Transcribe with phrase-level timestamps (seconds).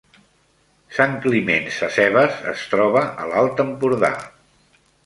[0.99, 4.15] Sant Climent Sescebes es troba a l’Alt Empordà